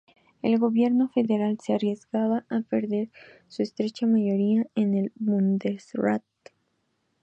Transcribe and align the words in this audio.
El 0.41 0.57
gobierno 0.57 1.09
federal 1.09 1.59
se 1.61 1.75
arriesgaba 1.75 2.43
a 2.49 2.61
perder 2.61 3.11
su 3.49 3.61
estrecha 3.61 4.07
mayoría 4.07 4.65
en 4.73 4.95
el 4.95 5.11
Bundesrat. 5.13 6.23